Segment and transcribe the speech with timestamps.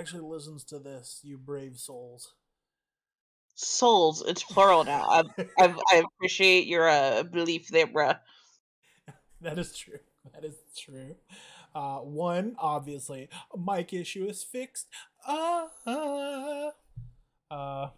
[0.00, 2.34] actually listens to this, you brave souls.
[3.54, 5.06] Souls, it's plural now.
[5.08, 5.22] I,
[5.58, 8.18] I, I appreciate your uh, belief there, bruh.
[9.42, 9.98] that is true.
[10.32, 11.16] That is true.
[11.74, 14.88] Uh, one, obviously, mic issue is fixed.
[15.26, 16.70] Uh, uh,
[17.50, 17.88] uh,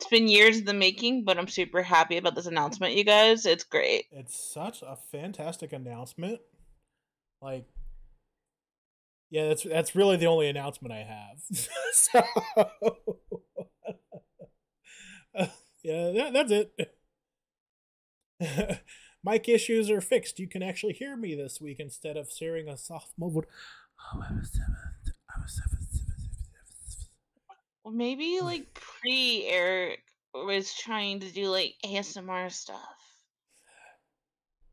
[0.00, 3.46] It's been years in the making, but I'm super happy about this announcement, you guys.
[3.46, 4.06] It's great.
[4.10, 6.40] it's such a fantastic announcement.
[7.40, 7.66] Like,
[9.30, 11.40] yeah, that's that's really the only announcement I have.
[11.92, 12.22] so,
[12.56, 12.64] uh,
[15.82, 16.96] yeah, that, that's it.
[19.24, 20.38] Mic issues are fixed.
[20.38, 23.46] You can actually hear me this week instead of hearing a soft muffled.
[27.84, 30.00] Well, maybe like pre Eric
[30.34, 32.80] was trying to do like ASMR stuff.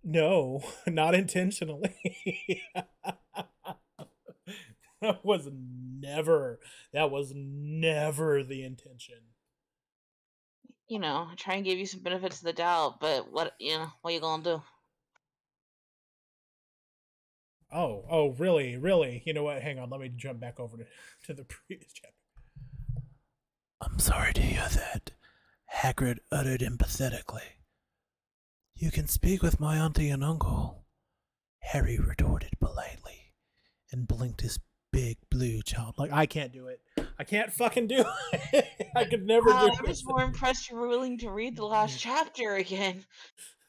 [0.04, 1.96] No, not intentionally.
[5.02, 6.60] that was never.
[6.94, 9.18] That was never the intention.
[10.88, 13.92] You know, try and give you some benefits of the doubt, but what you know,
[14.02, 14.62] what you gonna do?
[17.72, 19.22] Oh, oh, really, really?
[19.26, 19.62] You know what?
[19.62, 19.90] Hang on.
[19.90, 20.86] Let me jump back over to,
[21.26, 22.14] to the previous chapter.
[23.82, 25.12] I'm sorry to hear that,
[25.82, 27.58] Hagrid uttered empathetically.
[28.76, 30.86] You can speak with my auntie and uncle,
[31.60, 33.34] Harry retorted politely,
[33.92, 34.60] and blinked his
[34.92, 35.96] big blue child.
[35.98, 36.82] Like, I can't do it.
[37.20, 38.66] I can't fucking do it.
[38.96, 40.06] I could never Wow, do I was it.
[40.08, 43.06] more impressed you were willing to read the last chapter again.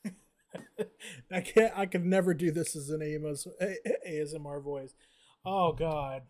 [1.32, 1.72] I can't.
[1.76, 3.76] I could never do this as an AMS, A-
[4.08, 4.94] ASMR voice.
[5.44, 6.22] Oh God,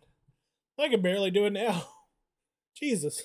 [0.77, 1.87] I can barely do it now.
[2.75, 3.21] Jesus.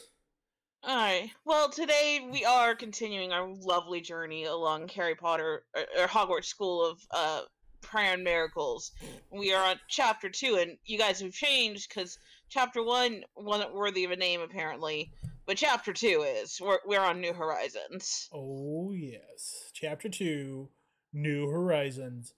[0.82, 1.30] All right.
[1.46, 6.84] Well, today we are continuing our lovely journey along Harry Potter or, or Hogwarts School
[6.84, 7.40] of uh,
[7.84, 8.92] Prayer and Miracles.
[9.30, 12.18] We are on chapter two, and you guys have changed because
[12.48, 15.12] chapter one wasn't worthy of a name apparently,
[15.47, 16.60] but chapter two is.
[16.60, 18.28] We're we're on New Horizons.
[18.32, 19.70] Oh yes.
[19.72, 20.70] Chapter two,
[21.12, 22.34] New Horizons.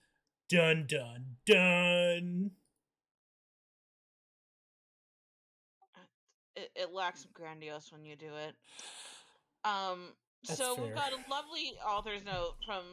[0.49, 2.51] Dun dun dun.
[6.55, 8.55] It, it lacks grandiose when you do it.
[9.65, 10.13] Um.
[10.47, 10.85] That's so fair.
[10.85, 12.85] we've got a lovely author's note from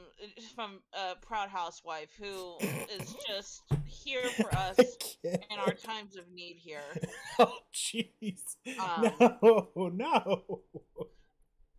[0.55, 2.57] from a proud housewife who
[2.99, 4.77] is just here for us
[5.23, 6.81] in our times of need here.
[7.39, 8.55] Oh jeez.
[8.79, 10.43] Um, no, no.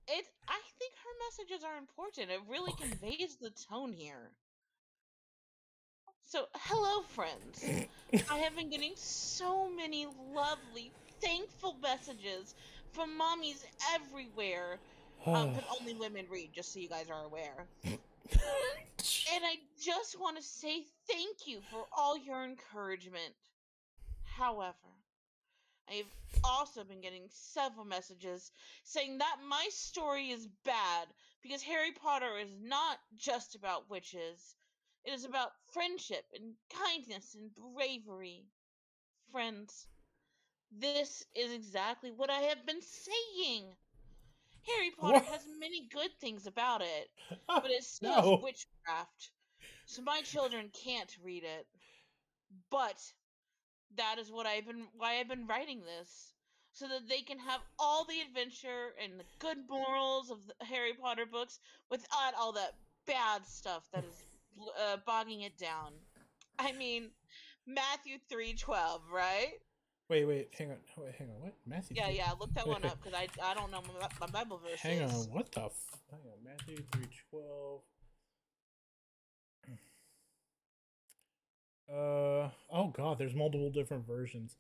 [0.09, 2.31] It I think her messages are important.
[2.31, 4.31] It really conveys the tone here.
[6.27, 7.65] So, hello friends.
[8.31, 12.55] I have been getting so many lovely, thankful messages
[12.93, 13.65] from mommies
[13.95, 14.79] everywhere.
[15.27, 17.67] Um, but only women read, just so you guys are aware.
[19.35, 23.35] And I just want to say thank you for all your encouragement.
[24.23, 24.77] However,
[25.89, 26.11] I've
[26.43, 28.51] also been getting several messages
[28.83, 31.09] saying that my story is bad
[31.43, 34.56] because Harry Potter is not just about witches.
[35.05, 38.47] It is about friendship and kindness and bravery.
[39.31, 39.87] Friends,
[40.73, 43.77] this is exactly what I have been saying.
[44.66, 45.25] Harry Potter What?
[45.25, 47.10] has many good things about it,
[47.60, 48.38] but it's still no.
[48.41, 49.30] witchcraft.
[49.86, 51.66] So my children can't read it.
[52.70, 53.12] But
[53.97, 56.32] that is what I've been why I've been writing this.
[56.72, 60.92] So that they can have all the adventure and the good morals of the Harry
[60.94, 61.60] Potter books
[61.91, 62.75] without all that
[63.06, 64.25] bad stuff that is
[64.81, 65.92] uh, bogging it down.
[66.58, 67.10] I mean,
[67.66, 69.52] Matthew 3:12, right?
[70.14, 70.76] Wait, wait, hang on.
[70.98, 71.41] Wait, hang on.
[71.41, 71.54] What?
[71.66, 71.97] Matthew?
[71.97, 74.58] Yeah, three- yeah, look that one up cuz I I don't know my, my Bible
[74.58, 74.78] verses.
[74.78, 75.10] Hang on.
[75.10, 75.62] What the?
[75.62, 76.44] F- hang on.
[76.44, 77.82] Matthew three twelve.
[81.92, 84.56] Uh oh god, there's multiple different versions.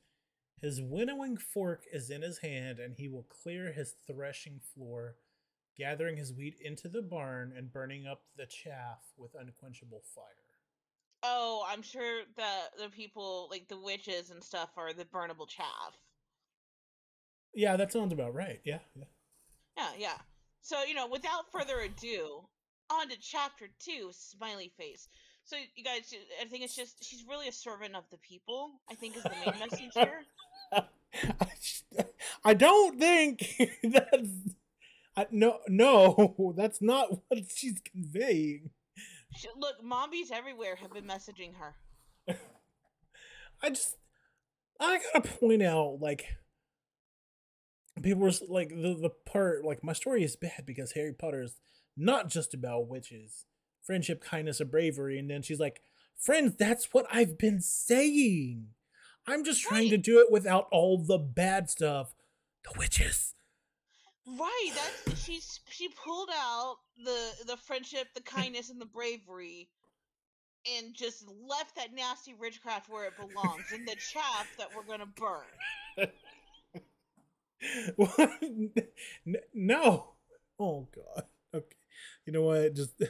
[0.60, 5.16] His winnowing fork is in his hand, and he will clear his threshing floor,
[5.76, 10.43] gathering his wheat into the barn and burning up the chaff with unquenchable fire.
[11.24, 15.96] Oh, I'm sure that the people like the witches and stuff are the burnable chaff.
[17.54, 18.60] Yeah, that sounds about right.
[18.64, 19.04] Yeah, yeah.
[19.76, 20.18] Yeah, yeah.
[20.60, 22.42] So, you know, without further ado,
[22.90, 25.08] on to chapter two, smiley face.
[25.44, 28.94] So, you guys, I think it's just, she's really a servant of the people, I
[28.94, 30.22] think is the main message here.
[30.72, 30.84] I,
[32.44, 34.28] I don't think that's
[35.16, 38.70] I, no no that's not what she's conveying.
[39.36, 41.74] She, look, mombies everywhere have been messaging her.
[43.62, 43.96] I just
[44.80, 46.26] I gotta point out like
[48.02, 51.56] people were like the the part like my story is bad because Harry Potter is
[51.96, 53.46] not just about witches,
[53.82, 55.80] friendship, kindness, and bravery, and then she's like,
[56.18, 58.68] friends, that's what I've been saying.
[59.26, 59.90] I'm just trying Right.
[59.90, 62.14] to do it without all the bad stuff.
[62.64, 63.34] The witches.
[64.26, 64.70] Right.
[64.74, 69.68] That's she's she pulled out the the friendship, the kindness, and the bravery,
[70.76, 75.06] and just left that nasty witchcraft where it belongs in the chaff that we're gonna
[75.06, 75.46] burn.
[77.96, 78.30] What?
[79.54, 80.14] No.
[80.58, 81.24] Oh god.
[81.54, 81.76] Okay.
[82.26, 82.74] You know what?
[82.74, 83.00] Just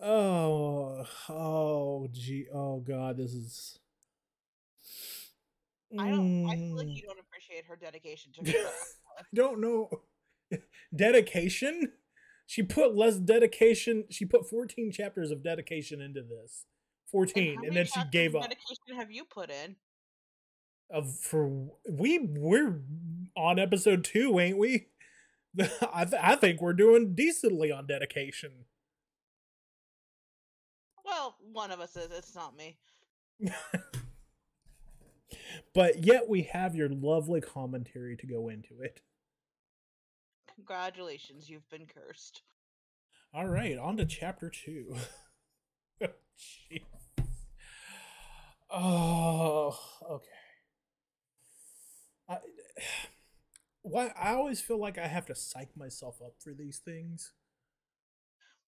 [0.00, 2.46] Oh, oh gee.
[2.52, 3.78] Oh god, this is
[5.98, 6.26] I don't.
[6.46, 6.96] I feel like Mm.
[6.96, 8.42] you don't appreciate her dedication to.
[9.18, 9.90] I don't know.
[10.94, 11.92] Dedication?
[12.46, 14.04] She put less dedication.
[14.10, 16.66] She put 14 chapters of dedication into this.
[17.10, 18.42] 14 how and, then she gave up.
[18.42, 19.76] Dedication have you put in?
[20.90, 22.80] Of for we we're
[23.36, 24.88] on episode 2, ain't we?
[25.92, 28.66] I th- I think we're doing decently on dedication.
[31.04, 32.10] Well, one of us is.
[32.10, 32.76] It's not me.
[35.74, 39.00] But yet we have your lovely commentary to go into it.
[40.54, 42.42] Congratulations, you've been cursed.
[43.32, 44.96] All right, on to chapter two.
[46.02, 46.08] Oh,
[46.38, 46.82] jeez.
[48.70, 49.78] Oh,
[50.10, 50.28] okay.
[52.28, 52.38] I,
[53.82, 57.32] why I always feel like I have to psych myself up for these things.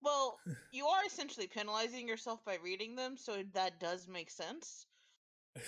[0.01, 0.37] Well,
[0.71, 4.85] you are essentially penalizing yourself by reading them, so that does make sense.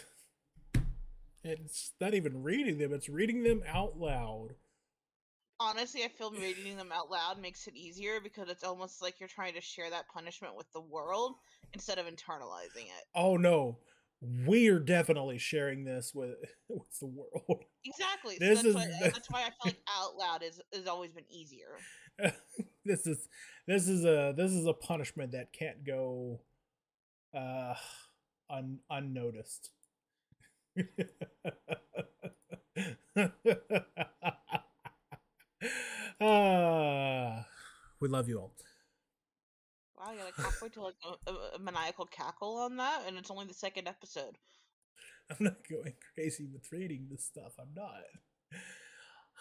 [1.47, 4.55] It's not even reading them; it's reading them out loud.
[5.59, 9.29] Honestly, I feel reading them out loud makes it easier because it's almost like you're
[9.29, 11.35] trying to share that punishment with the world
[11.73, 13.05] instead of internalizing it.
[13.15, 13.79] Oh no,
[14.21, 16.35] we're definitely sharing this with
[16.69, 17.63] with the world.
[17.85, 18.35] Exactly.
[18.35, 21.11] So This that's, why, is- that's why I feel like out loud is has always
[21.11, 21.77] been easier.
[22.85, 23.27] this is
[23.67, 26.41] this is a this is a punishment that can't go
[27.33, 27.73] uh
[28.49, 29.71] un, unnoticed.
[36.19, 37.45] Ah,
[37.99, 38.53] we love you all.
[39.97, 43.29] Wow, you're like halfway to like a, a, a maniacal cackle on that, and it's
[43.29, 44.37] only the second episode.
[45.29, 47.53] I'm not going crazy with reading this stuff.
[47.59, 48.03] I'm not.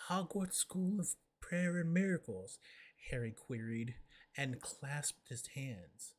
[0.09, 2.59] Hogwarts School of Prayer and Miracles,
[3.11, 3.95] Harry queried
[4.37, 6.15] and clasped his hands.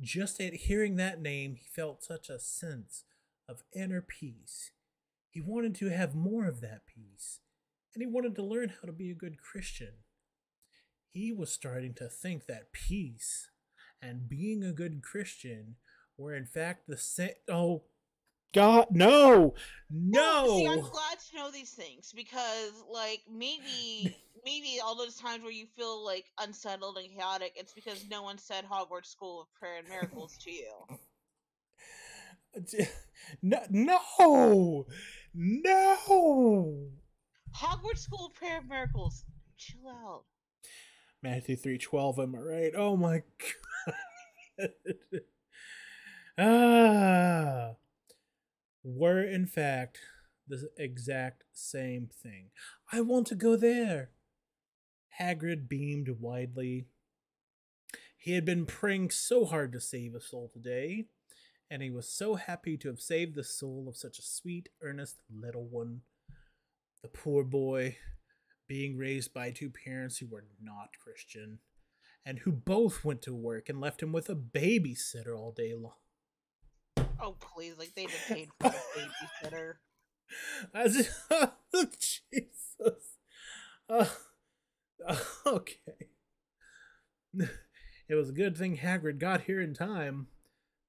[0.00, 3.04] Just at hearing that name, he felt such a sense
[3.48, 4.72] of inner peace.
[5.30, 7.40] He wanted to have more of that peace,
[7.94, 9.94] and he wanted to learn how to be a good Christian.
[11.08, 13.48] He was starting to think that peace
[14.02, 15.76] and being a good Christian
[16.16, 17.30] were in fact the same.
[17.48, 17.82] Oh,
[18.54, 19.54] God, no,
[19.90, 20.58] no.
[20.58, 25.52] See, I'm glad to know these things because, like, maybe, maybe all those times where
[25.52, 29.78] you feel like unsettled and chaotic, it's because no one said Hogwarts School of Prayer
[29.78, 30.72] and Miracles to you.
[33.42, 34.86] No, no,
[35.34, 36.88] no.
[37.54, 39.24] Hogwarts School of Prayer and Miracles,
[39.56, 40.24] chill out.
[41.22, 42.18] Matthew three twelve.
[42.18, 42.72] Am I right?
[42.76, 43.22] Oh my
[44.58, 45.20] god.
[46.38, 47.70] ah,
[48.84, 49.98] were in fact
[50.46, 52.50] the exact same thing.
[52.92, 54.10] I want to go there.
[55.20, 56.86] Hagrid beamed widely.
[58.16, 61.06] He had been praying so hard to save a soul today,
[61.70, 65.20] and he was so happy to have saved the soul of such a sweet, earnest
[65.30, 66.02] little one.
[67.02, 67.96] The poor boy,
[68.66, 71.58] being raised by two parents who were not Christian,
[72.24, 75.92] and who both went to work and left him with a babysitter all day long.
[77.20, 79.74] Oh, please, like, they just paid for a babysitter.
[80.74, 81.10] I just,
[82.00, 83.16] Jesus.
[83.88, 84.06] Uh,
[85.46, 86.08] okay.
[88.08, 90.28] It was a good thing Hagrid got here in time.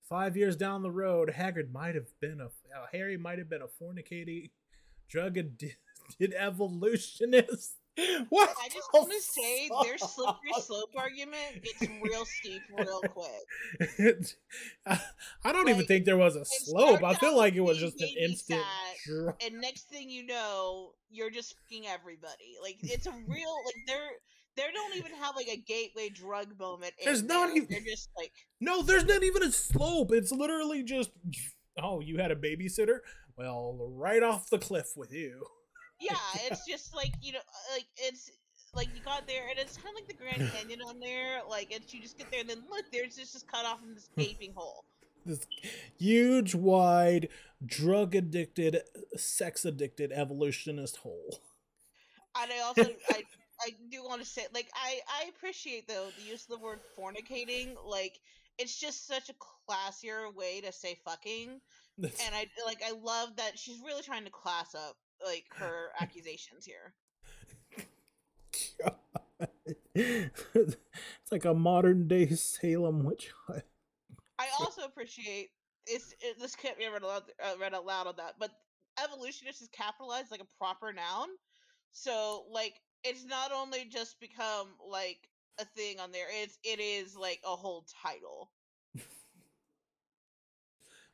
[0.10, 3.62] Five years down the road, Hagrid might have been a uh, Harry might have been
[3.62, 4.50] a fornicating,
[5.08, 7.75] drug addicted evolutionist.
[8.30, 8.50] What?
[8.63, 14.25] I just want to say their slippery slope argument gets real steep real quick.
[14.86, 15.01] I,
[15.44, 17.04] I don't even think there was a slope.
[17.04, 18.63] I feel like it was just an instant.
[19.06, 22.56] fat, and next thing you know, you're just fucking everybody.
[22.62, 24.12] Like it's a real like they're
[24.68, 26.94] they don't even have like a gateway drug moment.
[27.04, 27.58] There's not there.
[27.58, 30.12] even- They're just like No, there's not even a slope.
[30.12, 31.12] It's literally just,
[31.82, 33.00] oh, you had a babysitter?
[33.38, 35.46] Well, right off the cliff with you.
[36.01, 38.32] yeah, it's just like you know, uh, like it's
[38.75, 41.42] like you got there, and it's kind of like the Grand Canyon on there.
[41.50, 43.94] Like it's you just get there, and then look, there's just just cut off in
[43.96, 44.84] this gaping hole.
[45.25, 45.46] This
[45.98, 47.28] huge, wide,
[47.66, 48.82] drug addicted,
[49.18, 51.39] sex addicted evolutionist hole.
[52.42, 53.24] And I also I
[53.62, 56.80] I do want to say like I I appreciate though the use of the word
[56.98, 58.20] fornicating like
[58.60, 61.62] it's just such a classier way to say fucking,
[61.98, 66.66] and I like I love that she's really trying to class up like her accusations
[66.66, 66.94] here.
[69.96, 73.63] it's like a modern day Salem witch hunt.
[74.38, 75.50] I also appreciate
[75.88, 78.51] it's it, this can't be read out, uh, read out loud on that, but
[79.04, 81.30] evolutionist is capitalized like a proper noun.
[81.92, 85.29] So like it's not only just become like
[85.60, 88.51] a thing on there, it's it is like a whole title.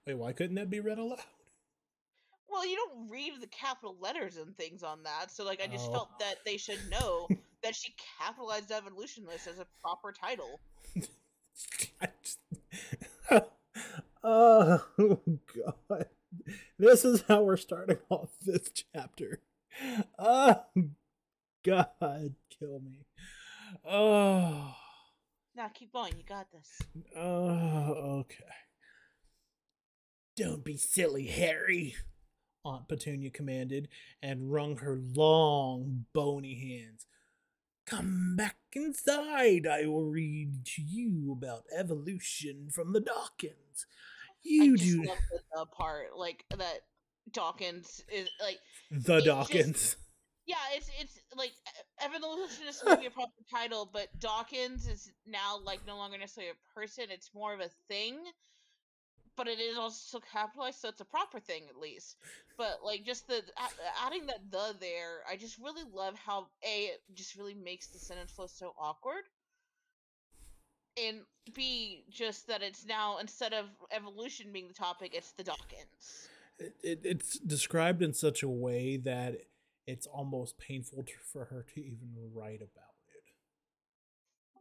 [0.05, 1.19] Wait, why couldn't that be read aloud?
[2.47, 5.87] Well, you don't read the capital letters and things on that, so like I just
[5.89, 5.93] Oh.
[5.93, 7.27] felt that they should know
[7.63, 10.59] that she capitalized evolutionist as a proper title.
[10.95, 12.39] Just-
[14.23, 14.81] oh
[15.55, 16.05] god.
[16.77, 19.39] This is how we're starting off this chapter.
[20.19, 20.61] Oh
[21.65, 23.05] god, kill me.
[23.89, 24.73] Oh,
[25.55, 26.81] Now keep going, you got this.
[27.17, 28.43] oh okay.
[30.35, 31.95] Don't be silly, Harry,
[32.65, 33.87] Aunt Petunia commanded
[34.21, 37.05] and wrung her long, bony hands.
[37.85, 39.65] Come back inside.
[39.67, 43.85] I will read to you about evolution from the Dawkins.
[44.43, 45.11] You I do the,
[45.53, 46.79] the part like that.
[47.31, 48.59] Dawkins is like
[48.91, 49.95] the it just- Dawkins.
[50.45, 51.51] Yeah, it's it's like
[52.03, 56.79] evolutionist may be a proper title, but Dawkins is now like no longer necessarily a
[56.79, 58.17] person; it's more of a thing.
[59.37, 62.15] But it is also capitalized, so it's a proper thing at least.
[62.57, 63.41] But like just the
[64.01, 67.99] adding that the there, I just really love how a it just really makes the
[67.99, 69.23] sentence flow so awkward,
[71.03, 71.21] and
[71.53, 76.29] b just that it's now instead of evolution being the topic, it's the Dawkins.
[76.57, 79.35] It, it, it's described in such a way that
[79.87, 83.31] it's almost painful to, for her to even write about it.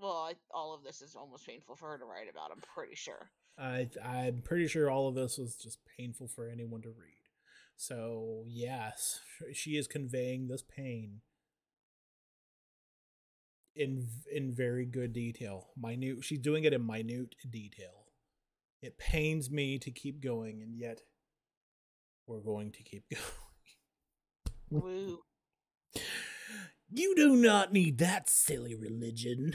[0.01, 2.51] Well, I, all of this is almost painful for her to write about.
[2.53, 3.31] I'm pretty sure.
[3.59, 7.15] I I'm pretty sure all of this was just painful for anyone to read.
[7.77, 9.21] So yes,
[9.53, 11.21] she is conveying this pain
[13.77, 15.69] in in very good detail.
[15.77, 16.25] Minute.
[16.25, 18.07] She's doing it in minute detail.
[18.83, 21.01] It pains me to keep going, and yet
[22.27, 23.23] we're going to keep going.
[24.83, 25.21] Woo.
[26.91, 29.55] You do not need that silly religion.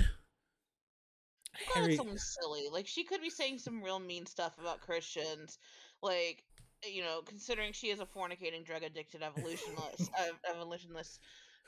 [1.74, 2.68] Harry, something silly.
[2.72, 5.58] Like she could be saying some real mean stuff about Christians,
[6.02, 6.44] like
[6.86, 11.20] you know, considering she is a fornicating, drug addicted evolutionist, uh, evolutionist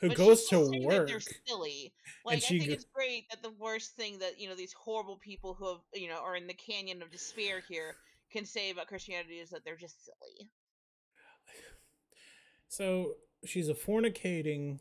[0.02, 1.08] who but goes to still saying that work?
[1.08, 1.94] They're silly.
[2.26, 5.18] Like I think go- it's great that the worst thing that you know these horrible
[5.18, 7.96] people who have you know are in the canyon of despair here
[8.32, 10.50] can say about Christianity is that they're just silly.
[12.68, 14.80] So she's a fornicating,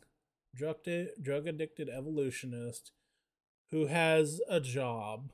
[0.55, 0.77] drug
[1.21, 2.91] drug addicted evolutionist
[3.71, 5.31] who has a job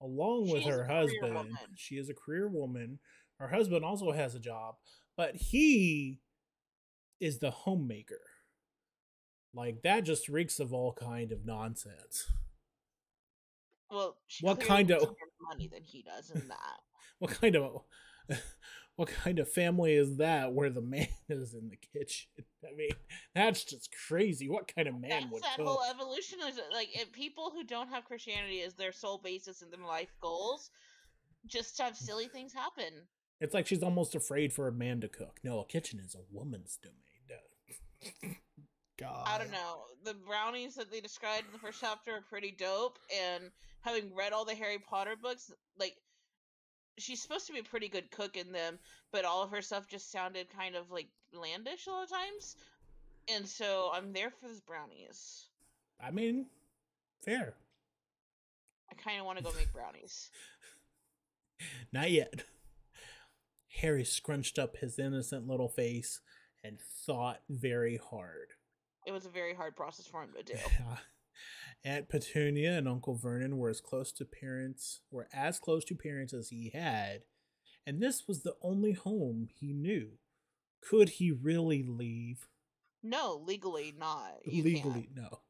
[0.00, 1.34] along She with her husband.
[1.34, 1.56] woman.
[1.76, 2.98] She is a career woman.
[3.38, 4.76] Her husband also has a job,
[5.16, 6.20] but he
[7.20, 8.20] is the homemaker.
[9.52, 12.30] Like that just reeks of all kind of nonsense.
[13.90, 15.16] Well, she What kind of- more
[15.50, 16.80] money than he does in that.
[17.18, 17.82] What kind of
[18.96, 22.28] what kind of family is that where the man is in the kitchen?
[22.64, 22.90] I mean,
[23.34, 24.48] that's just crazy.
[24.48, 25.66] What kind of man That's would that cook?
[25.66, 29.70] whole evolution is like if people who don't have Christianity as their sole basis in
[29.70, 30.70] their life goals
[31.46, 33.06] just have silly things happen.
[33.40, 35.40] It's like she's almost afraid for a man to cook.
[35.42, 36.96] No, a kitchen is a woman's domain.
[38.98, 39.26] God.
[39.26, 39.84] I don't know.
[40.04, 42.98] The brownies that they described in the first chapter are pretty dope,
[43.34, 43.44] and
[43.80, 45.94] having read all the Harry Potter books, like
[46.98, 48.78] she's supposed to be a pretty good cook in them,
[49.12, 52.56] but all of her stuff just sounded kind of like blandish a lot of times.
[53.34, 55.46] And so I'm there for those brownies.
[56.02, 56.46] I mean,
[57.24, 57.54] fair.
[58.90, 60.30] I kind of want to go make brownies.
[61.92, 62.44] Not yet.
[63.80, 66.20] Harry scrunched up his innocent little face
[66.64, 68.48] and thought very hard.
[69.06, 70.58] It was a very hard process for him to do.
[71.84, 76.32] Aunt Petunia and Uncle Vernon were as close to parents were as close to parents
[76.34, 77.22] as he had,
[77.86, 80.10] and this was the only home he knew.
[80.82, 82.46] Could he really leave?
[83.02, 84.34] No, legally not.
[84.44, 85.16] You Legally, can't.
[85.16, 85.40] no.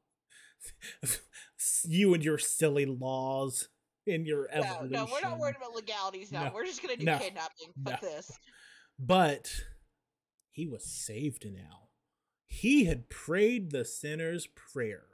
[1.85, 3.69] you and your silly laws
[4.07, 4.91] in your No, evolution.
[4.93, 6.45] no, we're not worried about legalities now.
[6.45, 7.69] No, We're just gonna do no, kidnapping.
[7.85, 8.31] Fuck this.
[8.99, 9.51] But
[10.53, 11.89] he was saved now.
[12.47, 15.05] He had prayed the sinner's prayer.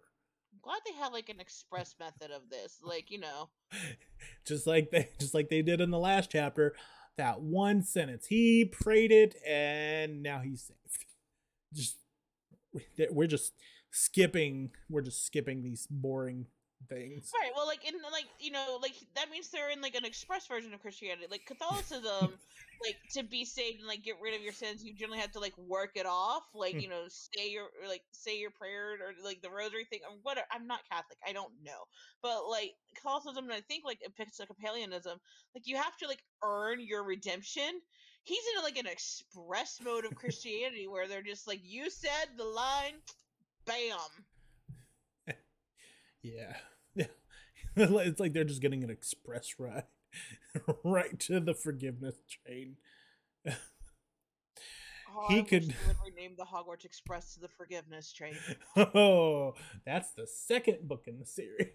[0.66, 2.80] Glad they have like an express method of this.
[2.82, 3.50] Like, you know,
[4.44, 6.75] just like they just like they did in the last chapter
[7.16, 11.06] that one sentence he prayed it and now he's saved
[11.73, 11.96] just
[13.11, 13.54] we're just
[13.90, 16.46] skipping we're just skipping these boring
[16.88, 17.33] things.
[17.35, 17.50] Right.
[17.56, 20.73] Well, like in like you know, like that means they're in like an express version
[20.75, 21.26] of Christianity.
[21.30, 22.33] Like Catholicism,
[22.85, 25.40] like to be saved and like get rid of your sins, you generally have to
[25.40, 26.45] like work it off.
[26.54, 26.80] Like Hmm.
[26.80, 30.16] you know, say your or, like say your prayer or like the rosary thing or
[30.23, 30.47] whatever.
[30.52, 31.18] I'm not Catholic.
[31.26, 31.85] I don't know.
[32.23, 35.18] But like Catholicism, and I think like Episcopalianism,
[35.54, 37.80] like you have to like earn your redemption.
[38.25, 42.45] He's in like an express mode of Christianity where they're just like, you said the
[42.45, 42.95] line,
[43.66, 43.99] bam.
[46.35, 46.56] Yeah.
[46.95, 47.06] Yeah.
[47.76, 49.85] it's like they're just getting an express ride
[50.85, 52.76] right to the forgiveness train.
[53.49, 58.35] Oh, He I could- would rename the Hogwarts Express to the Forgiveness Train.
[58.76, 59.54] Oh,
[59.87, 61.71] that's the second book in the series.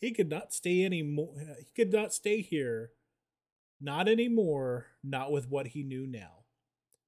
[0.00, 1.34] he could not stay anymore.
[1.58, 2.90] He could not stay here.
[3.80, 4.86] Not anymore.
[5.02, 6.44] Not with what he knew now.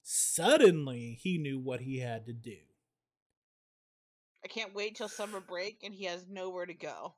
[0.02, 2.56] Suddenly, he knew what he had to do.
[4.44, 7.14] I can't wait till summer break and he has nowhere to go.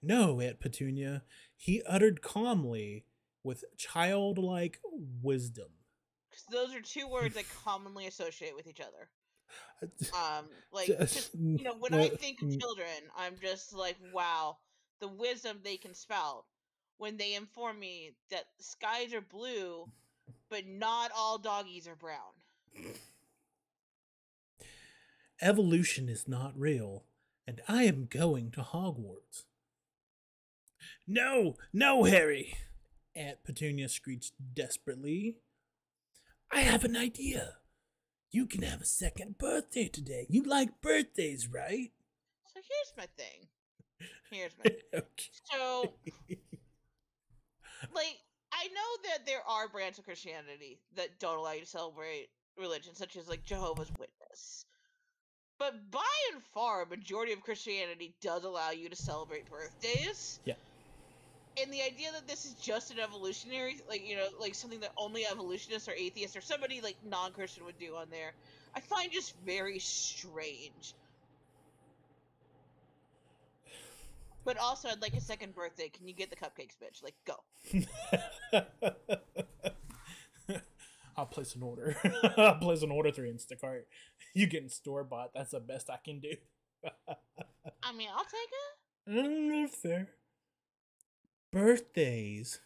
[0.00, 1.24] No, Aunt Petunia,
[1.56, 3.04] he uttered calmly
[3.42, 4.78] with childlike
[5.22, 5.68] wisdom.
[6.50, 9.10] those are two words I commonly associate with each other.
[10.12, 12.60] Um, like, Just- just, you know, when I uh, think of mm.
[12.60, 14.58] children, I'm just like, wow,
[15.00, 16.44] the wisdom they can spout
[16.98, 19.86] when they inform me that skies are blue,
[20.50, 22.18] but not all doggies are brown.
[25.40, 27.04] Evolution is not real,
[27.46, 29.44] and I am going to Hogwarts.
[31.06, 32.56] No, no, Harry!
[33.14, 35.36] Aunt Petunia screeched desperately.
[36.50, 37.56] I have an idea.
[38.30, 40.26] You can have a second birthday today.
[40.28, 41.92] You like birthdays, right?
[42.54, 43.48] So here's my thing.
[44.30, 44.78] Here's my thing.
[44.94, 45.30] Okay.
[45.52, 45.94] So,
[47.94, 48.18] like,
[48.52, 52.28] I know that there are brands of Christianity that don't allow you to celebrate
[52.58, 54.66] religion, such as like Jehovah's Witness.
[55.58, 60.38] But by and far, a majority of Christianity does allow you to celebrate birthdays.
[60.44, 60.54] Yeah.
[61.60, 64.92] And the idea that this is just an evolutionary, like you know, like something that
[64.96, 68.32] only evolutionists or atheists or somebody like non-Christian would do on there,
[68.76, 70.94] I find just very strange.
[74.44, 75.88] But also, I'd like a second birthday.
[75.88, 77.02] Can you get the cupcakes, bitch?
[77.02, 77.42] Like, go.
[81.18, 81.96] I'll place an order.
[82.36, 83.82] I'll place an order through Instacart.
[84.34, 85.32] You getting store bought.
[85.34, 86.34] That's the best I can do.
[87.82, 89.10] I mean, I'll take it.
[89.10, 90.08] Mm, fair.
[91.50, 92.60] Birthdays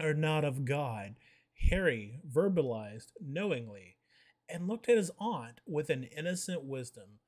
[0.00, 1.16] are not of God.
[1.68, 3.96] Harry verbalized knowingly
[4.48, 7.18] and looked at his aunt with an innocent wisdom.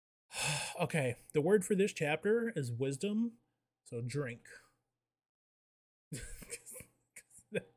[0.80, 3.32] okay, the word for this chapter is wisdom,
[3.84, 4.40] so drink.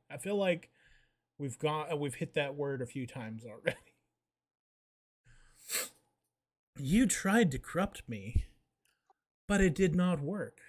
[0.09, 0.69] I feel like
[1.43, 3.77] we've gone uh, we've hit that word a few times already.
[6.79, 8.45] You tried to corrupt me,
[9.47, 10.59] but it did not work.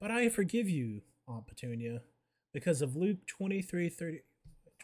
[0.00, 2.02] But I forgive you, Aunt Petunia,
[2.52, 4.20] because of Luke 23 30,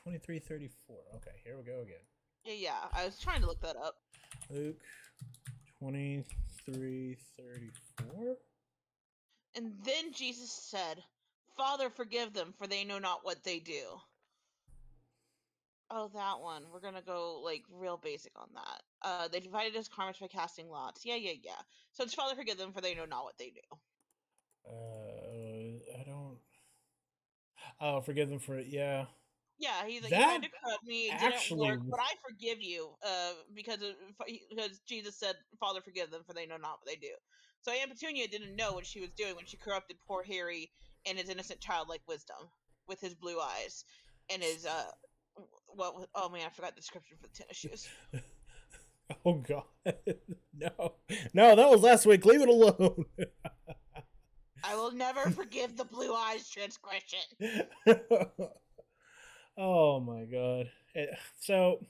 [0.03, 0.97] 23 34.
[1.17, 1.97] Okay, here we go again.
[2.45, 2.89] Yeah, yeah.
[2.93, 3.97] I was trying to look that up.
[4.51, 4.83] Luke
[5.79, 8.37] 23 34.
[9.57, 11.03] And then Jesus said,
[11.57, 14.01] Father, forgive them, for they know not what they do.
[15.95, 16.63] Oh, that one.
[16.73, 18.83] We're gonna go like real basic on that.
[19.03, 21.05] Uh, they divided his garments by casting lots.
[21.05, 21.61] Yeah, yeah, yeah.
[21.93, 23.77] So it's Father, forgive them, for they know not what they do.
[24.67, 26.39] Uh, I don't.
[27.79, 28.69] Oh, forgive them for it.
[28.69, 29.05] Yeah.
[29.59, 32.15] Yeah, he's like, That you tried to corrupt me, it didn't actually work, but I
[32.27, 33.91] forgive you, uh, because of,
[34.49, 37.13] because Jesus said, "Father, forgive them, for they know not what they do."
[37.61, 40.73] So Aunt Petunia didn't know what she was doing when she corrupted poor Harry
[41.07, 42.49] and his innocent childlike wisdom
[42.89, 43.85] with his blue eyes
[44.31, 44.91] and his uh,
[45.75, 46.09] what?
[46.15, 47.89] Oh man, I forgot the description for the tennis shoes.
[49.27, 49.65] Oh God,
[50.59, 50.95] no,
[51.35, 52.25] no, that was last week.
[52.25, 53.05] Leave it alone.
[54.65, 57.21] I will never forgive the blue eyes transgression.
[59.59, 60.71] oh my God.
[60.95, 61.07] Eh,
[61.41, 61.85] So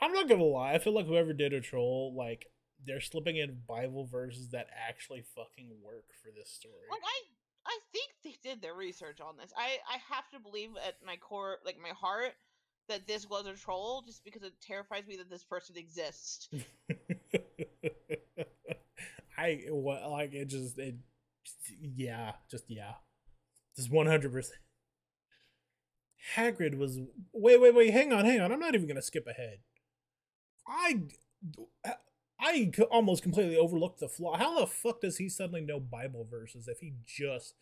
[0.00, 0.74] I'm not gonna lie.
[0.74, 2.46] I feel like whoever did a troll, like
[2.86, 6.74] they're slipping in Bible verses that actually fucking work for this story.
[6.90, 7.22] Like I,
[7.66, 9.52] I think they did their research on this.
[9.56, 12.32] I, I have to believe at my core, like my heart,
[12.88, 16.48] that this was a troll, just because it terrifies me that this person exists.
[19.38, 20.96] I what like it just it
[21.80, 22.94] yeah just yeah
[23.76, 24.58] just one hundred percent.
[26.36, 26.98] Hagrid was
[27.32, 29.58] wait wait wait hang on hang on I'm not even gonna skip ahead.
[30.66, 31.02] I
[31.84, 31.92] uh,
[32.42, 34.36] I almost completely overlooked the flaw.
[34.36, 37.54] How the fuck does he suddenly know Bible verses if he just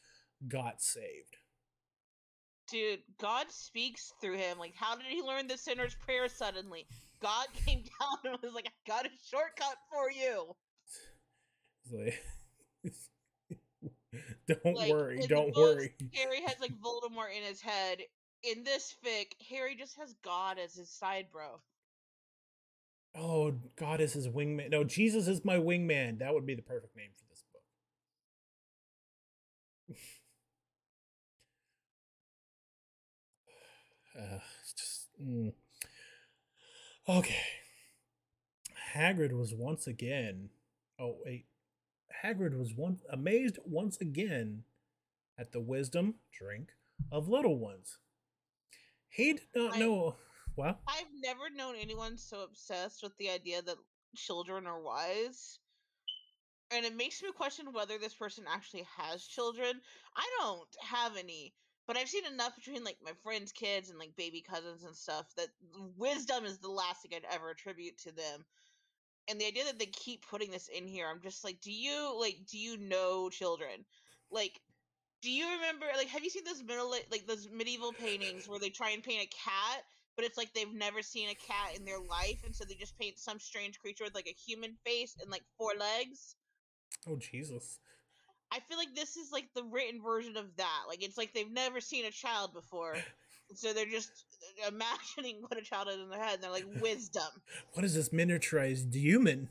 [0.49, 1.37] got saved?
[2.71, 4.59] Dude, God speaks through him.
[4.59, 6.87] Like, how did he learn the sinner's prayer suddenly?
[7.21, 10.55] God came down and was like, "I got a shortcut for you."
[14.49, 15.95] Don't Like, worry, don't worry.
[16.15, 17.99] Harry has like Voldemort in his head.
[18.43, 21.61] In this fic, Harry just has God as his side bro.
[23.17, 24.71] Oh, God is his wingman.
[24.71, 26.21] No, Jesus is my wingman.
[26.21, 27.63] That would be the perfect name for this book.
[34.19, 35.09] uh, it's just.
[35.23, 35.53] mm.
[37.09, 37.37] Okay.
[38.95, 40.51] Hagrid was once again.
[40.99, 41.47] Oh, wait.
[42.25, 44.65] Hagrid was once amazed once again
[45.39, 46.71] at the wisdom, drink,
[47.11, 47.99] of little ones.
[49.09, 50.17] He did not I- know.
[50.87, 53.77] I've never known anyone so obsessed with the idea that
[54.17, 55.59] children are wise.
[56.73, 59.81] And it makes me question whether this person actually has children.
[60.17, 61.53] I don't have any,
[61.87, 65.27] but I've seen enough between like my friends' kids and like baby cousins and stuff
[65.37, 65.49] that
[65.97, 68.45] wisdom is the last thing I'd ever attribute to them.
[69.29, 72.17] And the idea that they keep putting this in here, I'm just like, do you
[72.19, 73.85] like do you know children?
[74.31, 74.61] Like
[75.23, 78.71] do you remember like have you seen those middle like those medieval paintings where they
[78.71, 79.83] try and paint a cat
[80.21, 82.99] but it's like they've never seen a cat in their life and so they just
[82.99, 86.37] paint some strange creature with like a human face and like four legs
[87.09, 87.79] oh Jesus.
[88.53, 91.51] i feel like this is like the written version of that like it's like they've
[91.51, 92.97] never seen a child before
[93.55, 94.27] so they're just
[94.69, 97.23] imagining what a child is in their head and they're like wisdom
[97.73, 99.49] What is this miniaturized human?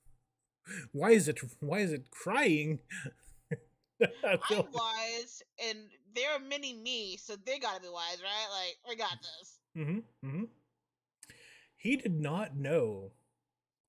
[0.92, 2.78] Why is it why is it crying?
[4.02, 4.38] I'm
[4.72, 5.78] wise and
[6.14, 10.04] they're a mini me so they gotta be wise right like we got this Mhm,
[10.22, 10.48] mhm.
[11.76, 13.12] He did not know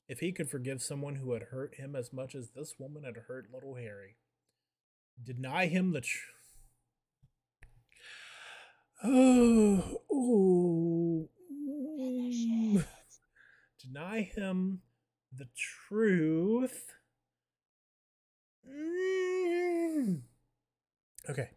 [0.07, 3.17] if he could forgive someone who had hurt him as much as this woman had
[3.27, 4.17] hurt little Harry.
[5.23, 6.03] Deny him the
[9.03, 11.29] Oh, oh.
[13.79, 14.81] Deny him
[15.31, 16.93] the truth.
[18.67, 20.21] Mm.
[21.29, 21.49] Okay,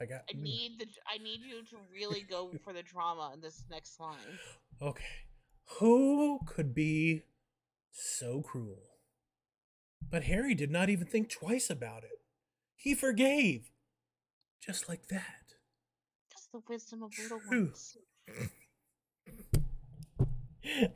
[0.00, 0.22] I got.
[0.30, 0.42] I mm.
[0.42, 4.16] need the I need you to really go for the drama in this next line.
[4.80, 5.04] Okay.
[5.78, 7.22] Who could be
[7.92, 8.82] so cruel?
[10.10, 12.20] But Harry did not even think twice about it.
[12.74, 13.70] He forgave.
[14.60, 15.54] Just like that.
[16.30, 17.66] That's the wisdom of little True.
[17.66, 17.96] ones.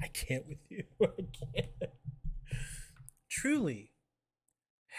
[0.02, 0.84] I can't with you.
[1.02, 1.06] I
[1.52, 1.92] can't.
[3.30, 3.92] Truly,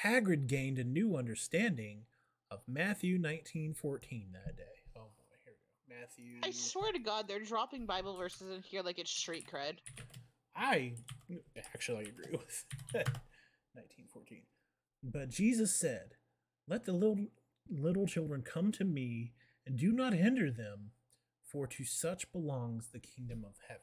[0.04, 2.06] Hagrid gained a new understanding
[2.52, 4.64] of Matthew 19:14 that day.
[4.96, 6.00] Oh boy, here we go.
[6.00, 9.78] Matthew I swear to God, they're dropping Bible verses in here like it's street cred.
[10.56, 10.94] I
[11.58, 14.44] actually agree with 1914.
[15.04, 16.12] But Jesus said,
[16.68, 17.28] Let the little,
[17.70, 19.34] little children come to me,
[19.66, 20.92] and do not hinder them,
[21.44, 23.82] for to such belongs the kingdom of heaven.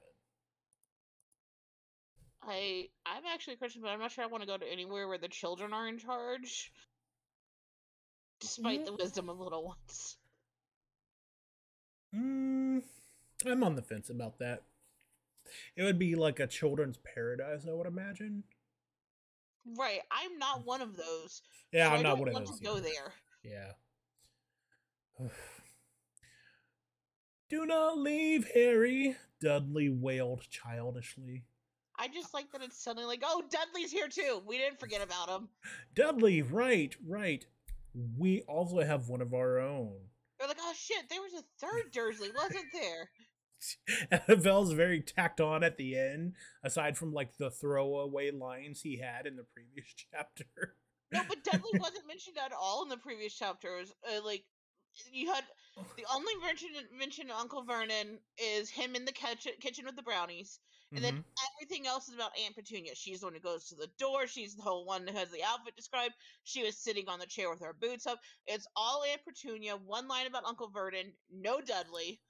[2.43, 5.07] I I'm actually a Christian, but I'm not sure I want to go to anywhere
[5.07, 6.73] where the children are in charge.
[8.43, 8.85] Despite Yeah.
[8.87, 10.19] the wisdom of little ones.
[12.15, 12.83] Mm,
[13.47, 14.65] I'm on the fence about that.
[15.77, 18.45] It would be like a children's paradise, I would imagine.
[19.65, 20.03] Right.
[20.11, 21.43] I'm not one of those.
[21.73, 22.59] Yeah, so I'm not one of those.
[22.59, 23.15] to go there.
[23.43, 23.73] Yeah.
[27.49, 31.45] Do not leave, Harry, Dudley wailed childishly.
[31.99, 34.43] I just like that it's suddenly like, oh, Dudley's here too.
[34.47, 35.49] We didn't forget about him.
[35.95, 37.47] Dudley, right, right.
[37.95, 39.97] We also have one of our own.
[40.39, 43.11] They're like, oh shit, there was a third Dursley, wasn't there?
[44.11, 49.27] Annabelle's very tacked on at the end, aside from like the throwaway lines he had
[49.27, 50.77] in the previous chapter.
[51.13, 53.93] No, but Dudley wasn't mentioned at all in the previous chapters.
[54.05, 54.45] Uh, like,
[55.11, 55.45] you had
[55.97, 60.03] the only mention mention of Uncle Vernon is him in the kitchen kitchen with the
[60.03, 60.59] brownies,
[60.95, 61.25] and then Mhm.
[61.55, 62.95] everything else is about Aunt Petunia.
[62.95, 64.27] She's the one who goes to the door.
[64.27, 66.15] She's the whole one who has the outfit described.
[66.45, 68.21] She was sitting on the chair with her boots up.
[68.47, 69.77] It's all Aunt Petunia.
[69.77, 71.17] One line about Uncle Vernon.
[71.31, 72.21] No Dudley.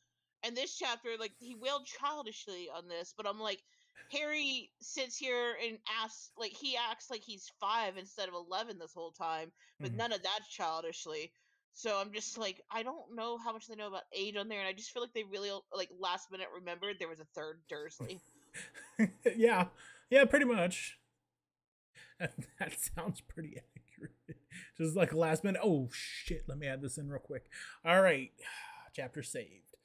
[0.43, 3.63] And this chapter, like he wailed childishly on this, but I'm like,
[4.11, 8.93] Harry sits here and asks, like he acts like he's five instead of eleven this
[8.93, 9.97] whole time, but Mhm.
[9.97, 11.33] none of that's childishly.
[11.75, 14.59] So I'm just like, I don't know how much they know about age on there,
[14.59, 17.67] and I just feel like they really like last minute remembered there was a third
[17.69, 18.21] Dursley.
[19.37, 19.67] yeah,
[20.11, 20.99] yeah, pretty much.
[22.19, 24.13] That, that sounds pretty accurate.
[24.79, 25.61] Just like last minute.
[25.65, 26.45] Oh shit!
[26.49, 27.45] Let me add this in real quick.
[27.85, 28.31] All right,
[28.95, 29.77] chapter saved.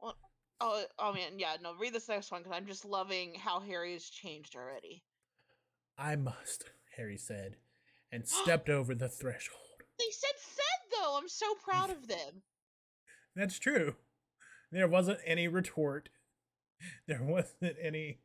[0.00, 0.16] well,
[0.60, 3.92] Oh, oh man, yeah, no, read this next one because I'm just loving how Harry
[3.92, 5.04] has changed already.
[5.96, 6.64] I must,
[6.96, 7.56] Harry said,
[8.10, 9.60] and stepped over the threshold.
[9.98, 11.16] They said "said" though.
[11.16, 12.42] I'm so proud of them.
[13.36, 13.94] That's true.
[14.72, 16.08] There wasn't any retort.
[17.06, 18.20] there wasn't any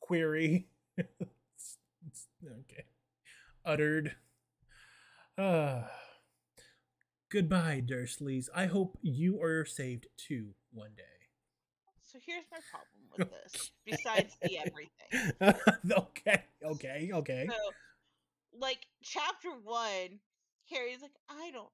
[0.00, 0.68] query.
[1.00, 2.84] okay.
[3.64, 4.14] Uttered.
[5.36, 5.82] Uh,
[7.30, 8.48] goodbye, Dursleys.
[8.54, 11.04] I hope you are saved too one day.
[12.02, 15.74] So here's my problem with this, besides the everything.
[15.98, 17.46] okay, okay, okay.
[17.46, 20.18] So, like, chapter one,
[20.70, 21.68] Harry's like, I don't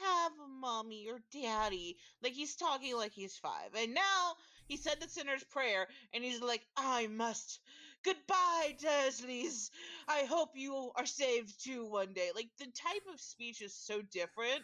[0.00, 1.96] have a mommy or daddy.
[2.22, 3.74] Like, he's talking like he's five.
[3.76, 4.36] And now
[4.70, 7.58] he said the sinner's prayer, and he's like, I must.
[8.04, 9.70] Goodbye, Dursleys.
[10.06, 12.30] I hope you are saved too one day.
[12.36, 14.62] Like, the type of speech is so different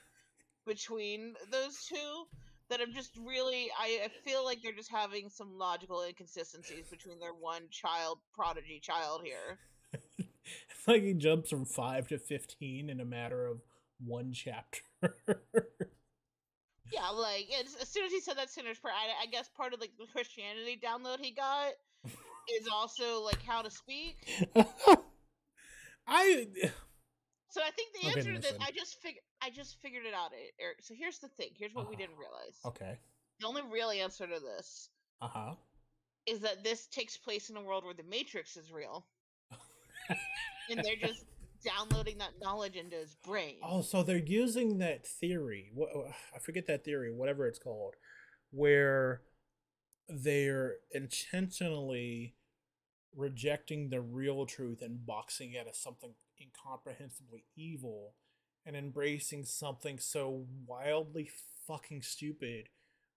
[0.65, 2.25] between those two
[2.71, 7.35] that I'm just really I, feel like they're just having some logical inconsistencies between their
[7.35, 9.59] one child prodigy child here.
[10.87, 13.61] like he jumps from five to fifteen in a matter of
[14.05, 14.83] one chapter.
[16.93, 17.49] yeah, like
[17.81, 20.07] as soon as he said that sinner's prayer, I, I guess part of like the
[20.07, 21.73] Christianity download he got
[22.05, 24.17] is also like how to speak.
[26.07, 26.47] I
[27.57, 30.31] so I think the answer to this, I just figured, I just figured it out,
[30.61, 30.79] Eric.
[30.83, 31.49] So here's the thing.
[31.57, 32.59] Here's what uh, we didn't realize.
[32.67, 32.99] Okay.
[33.41, 34.91] The only real answer to this.
[35.23, 35.55] Uh huh.
[36.27, 39.07] Is that this takes place in a world where the Matrix is real,
[40.71, 41.25] and they're just
[41.63, 43.57] downloading that knowledge into his brain.
[43.63, 45.71] Oh, so they're using that theory.
[45.75, 45.91] What
[46.35, 47.95] I forget that theory, whatever it's called,
[48.51, 49.23] where
[50.09, 52.35] they're intentionally
[53.15, 58.15] rejecting the real truth and boxing it as something incomprehensibly evil
[58.65, 61.31] and embracing something so wildly
[61.67, 62.69] fucking stupid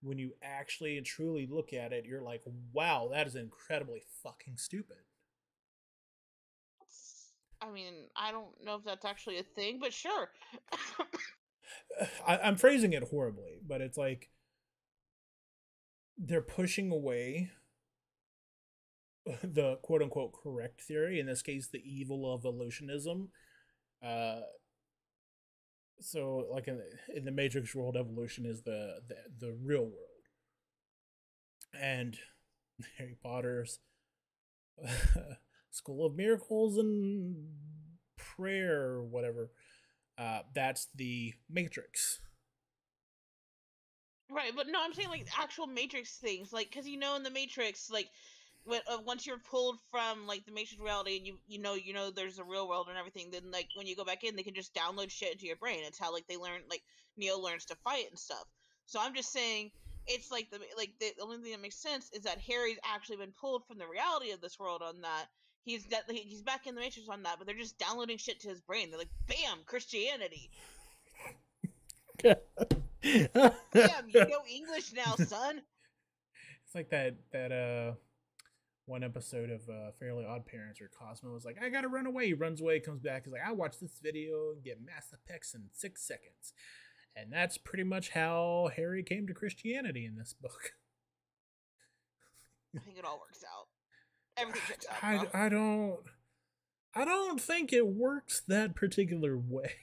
[0.02, 4.56] when you actually and truly look at it you're like wow that is incredibly fucking
[4.56, 4.97] stupid
[7.62, 10.30] i mean i don't know if that's actually a thing but sure
[12.28, 14.30] I, i'm phrasing it horribly but it's like
[16.17, 17.52] they're pushing away
[19.43, 23.30] the quote unquote correct theory, in this case, the evil of evolutionism.
[24.06, 24.41] Uh,
[26.00, 29.15] so, like in the, in the Matrix world, evolution is the, the
[29.48, 30.26] the real world,
[31.74, 32.17] and
[32.98, 33.80] Harry Potter's
[35.71, 37.36] School of Miracles and
[38.17, 39.51] prayer, or whatever.
[40.17, 42.19] Uh, that's the Matrix.
[44.29, 47.32] Right, but no, I'm saying like actual Matrix things, like because you know in the
[47.32, 48.10] Matrix, like
[48.65, 51.93] when, uh, once you're pulled from like the matrix reality and you you know you
[51.93, 54.43] know there's a real world and everything then like when you go back in they
[54.43, 56.84] can just download shit into your brain it's how like they learn like
[57.17, 58.45] neo learns to fight and stuff
[58.86, 59.71] so i'm just saying
[60.08, 63.17] it's like the like the, the only thing that makes sense is that harry's actually
[63.17, 65.25] been pulled from the reality of this world on that
[65.63, 68.50] he's that he's back in the matrix on that but they're just downloading shit to
[68.50, 70.50] his brain they're like bam christianity
[73.02, 75.62] Damn, you know English now, son.
[76.65, 77.93] It's like that that uh
[78.86, 82.28] one episode of uh, Fairly Odd Parents where Cosmo was like, I gotta run away.
[82.28, 85.54] He runs away, comes back, he's like, I watched this video and get Mass Effects
[85.54, 86.54] in six seconds.
[87.15, 90.74] And that's pretty much how Harry came to Christianity in this book.
[92.76, 93.68] I think it all works out.
[94.39, 95.30] Everything checks out.
[95.34, 95.99] I, I don't.
[96.95, 99.73] I don't think it works that particular way.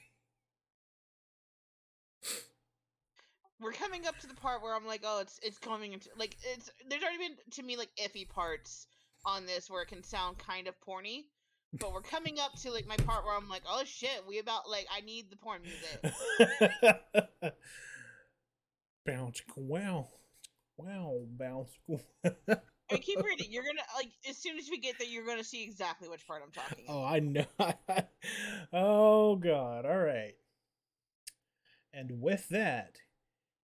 [3.59, 6.35] We're coming up to the part where I'm like, oh, it's it's coming into like
[6.43, 8.87] it's there's already been to me like iffy parts
[9.25, 11.25] on this where it can sound kind of porny.
[11.73, 14.69] But we're coming up to like my part where I'm like, oh shit, we about
[14.69, 16.13] like I need the porn music.
[19.05, 20.07] bounce wow.
[20.77, 21.71] Wow, bounce.
[22.91, 23.47] I keep reading.
[23.49, 26.41] You're gonna like as soon as we get there, you're gonna see exactly which part
[26.43, 26.85] I'm talking.
[26.85, 26.97] About.
[26.97, 27.45] Oh, I know.
[28.73, 29.85] oh God!
[29.85, 30.35] All right.
[31.93, 32.97] And with that,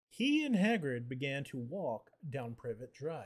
[0.10, 3.26] he and Hagrid began to walk down Privet Drive.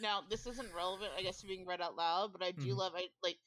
[0.00, 2.76] Now, this isn't relevant, I guess, to being read out loud, but I do mm.
[2.76, 3.38] love I like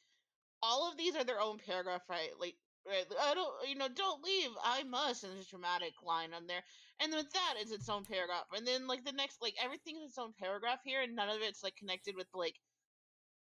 [0.64, 2.30] all of these are their own paragraph, right?
[2.40, 2.56] Like,
[2.90, 6.48] right, I don't, you know, don't leave, I must, and there's a dramatic line on
[6.48, 6.64] there,
[7.00, 10.10] and then that is its own paragraph, and then like the next, like everything is
[10.10, 12.56] its own paragraph here, and none of it's like connected with like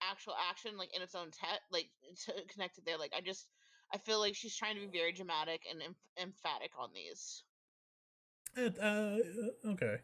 [0.02, 2.98] actual action, like in its own text, like it's connected there.
[2.98, 3.46] Like, I just,
[3.92, 7.42] I feel like she's trying to be very dramatic and em- emphatic on these.
[8.56, 9.18] Uh, uh,
[9.72, 9.96] okay.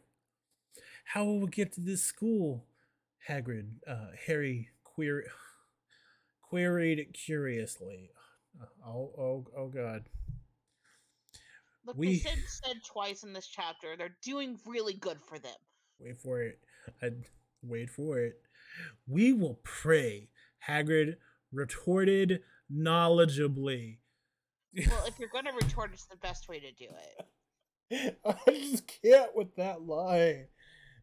[1.05, 2.65] How will we get to this school?
[3.29, 4.71] Hagrid, uh, Harry
[6.43, 8.11] queried curiously.
[8.87, 10.05] Oh, oh, oh, God.
[11.85, 13.97] Look, we, they said, said twice in this chapter.
[13.97, 15.53] They're doing really good for them.
[15.99, 16.59] Wait for it.
[17.03, 17.11] I,
[17.63, 18.35] wait for it.
[19.07, 20.29] We will pray.
[20.69, 21.17] Hagrid
[21.53, 22.41] retorted
[22.73, 23.99] knowledgeably.
[24.75, 26.87] Well, if you're going to retort, it's the best way to do
[27.91, 28.19] it.
[28.25, 30.47] I just can't with that line.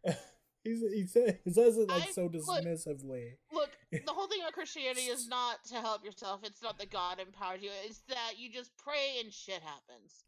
[0.64, 3.34] He's, he, said, he says it like I- so dismissively.
[3.54, 3.59] Look,
[4.06, 6.42] the whole thing about Christianity is not to help yourself.
[6.44, 7.72] It's not that God empowers you.
[7.86, 10.24] It's that you just pray and shit happens.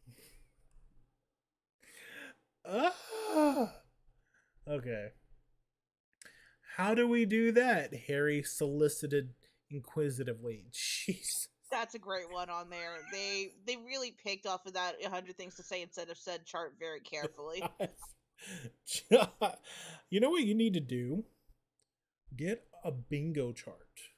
[2.65, 3.73] Ah.
[4.69, 5.07] Okay.
[6.77, 7.93] How do we do that?
[8.07, 9.33] Harry solicited
[9.71, 10.65] inquisitively.
[10.71, 11.47] Jeez.
[11.71, 12.97] That's a great one on there.
[13.11, 16.75] They they really picked off of that 100 things to say instead of said chart
[16.79, 17.63] very carefully.
[20.09, 21.23] you know what you need to do?
[22.35, 24.09] Get a bingo chart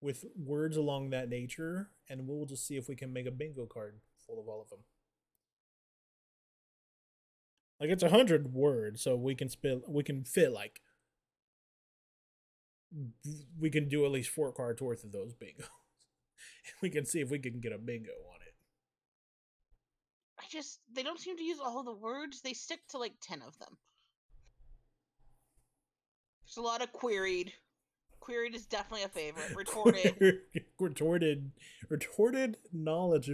[0.00, 3.66] with words along that nature, and we'll just see if we can make a bingo
[3.66, 4.80] card full of all of them.
[7.80, 9.82] Like it's a hundred words, so we can spit.
[9.88, 10.80] We can fit like.
[13.58, 15.68] We can do at least four cards worth of those bingos.
[16.82, 18.54] we can see if we can get a bingo on it.
[20.38, 22.40] I just they don't seem to use all the words.
[22.40, 23.76] They stick to like 10 of them.
[26.46, 27.52] There's a lot of queried.
[28.20, 29.50] Queried is definitely a favorite.
[29.56, 30.40] Retorted.
[30.80, 31.50] retorted,
[31.88, 33.30] retorted knowledge.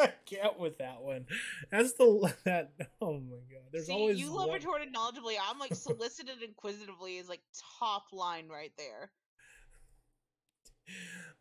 [0.00, 1.26] I can't with that one.
[1.70, 2.72] That's the that.
[3.00, 3.64] Oh my god!
[3.72, 5.34] There's See, always you love one- retorted knowledgeably.
[5.42, 7.40] I'm like solicited inquisitively is like
[7.80, 9.10] top line right there.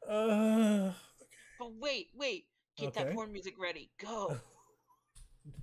[0.08, 0.92] Uh,
[1.60, 2.46] But wait, wait.
[2.78, 3.04] Get Okay.
[3.06, 3.90] that porn music ready.
[4.00, 4.38] Go.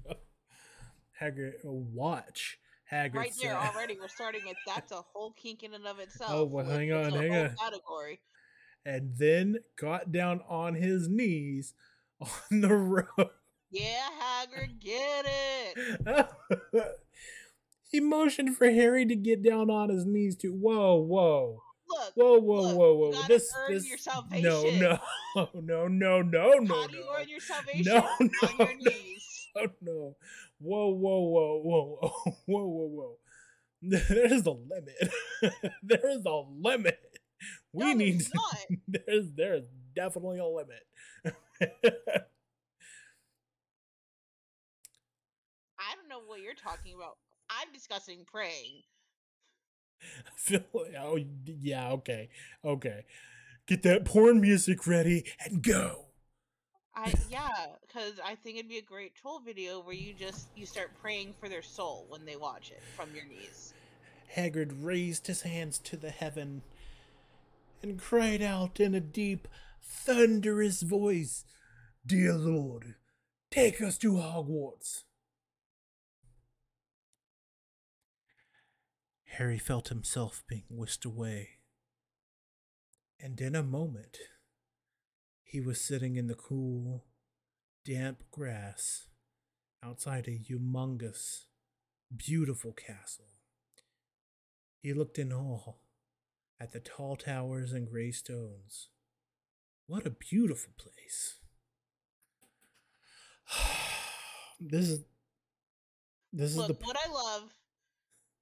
[1.20, 2.58] Hagrid, uh, watch
[2.90, 3.14] Hagrid.
[3.14, 3.96] right there said- already.
[4.00, 6.30] We're starting with that's a whole kink in and of oh, itself.
[6.32, 7.56] Oh, well, hang on, hang on.
[7.56, 8.20] Category.
[8.84, 11.74] and then got down on his knees
[12.20, 13.30] on the road.
[13.70, 16.26] Yeah, Hagrid, get it.
[17.90, 20.52] he motioned for Harry to get down on his knees too.
[20.52, 23.12] Whoa, whoa, Look, whoa, whoa, Look, whoa, you whoa!
[23.12, 24.80] gotta This, earn this, your no, salvation.
[24.80, 24.98] no,
[25.54, 27.16] no, no, no, no, how do you no.
[27.18, 27.84] earn your salvation?
[27.86, 28.90] No, On your no.
[28.90, 29.48] knees.
[29.56, 30.16] Oh no!
[30.64, 33.18] Whoa, whoa, whoa, whoa, whoa, whoa, whoa, whoa!
[33.82, 35.12] There is a limit.
[35.82, 37.00] there is a limit.
[37.72, 38.20] We No, need.
[38.20, 38.32] there's.
[38.88, 40.86] There's there is definitely a limit.
[45.78, 47.18] I don't know what you're talking about.
[47.50, 48.82] I'm discussing praying.
[50.02, 52.28] I feel like, oh yeah, okay,
[52.64, 53.04] okay.
[53.66, 56.06] Get that porn music ready and go.
[56.96, 57.48] I yeah,
[57.86, 61.34] because I think it'd be a great troll video where you just you start praying
[61.40, 63.74] for their soul when they watch it from your knees.
[64.34, 66.62] Hagrid raised his hands to the heaven
[67.82, 69.46] and cried out in a deep,
[69.82, 71.44] thunderous voice,
[72.06, 72.94] Dear Lord,
[73.50, 75.04] take us to Hogwarts.
[79.24, 81.48] Harry felt himself being whisked away.
[83.20, 84.18] And in a moment,
[85.54, 87.04] he was sitting in the cool,
[87.84, 89.06] damp grass
[89.84, 91.44] outside a humongous,
[92.16, 93.28] beautiful castle.
[94.82, 95.74] He looked in awe
[96.58, 98.88] at the tall towers and gray stones.
[99.86, 101.36] What a beautiful place.
[104.60, 105.04] this is
[106.32, 107.44] this is Look, the what I love